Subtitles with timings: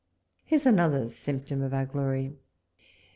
[0.45, 2.33] Here's another symptom of our glory!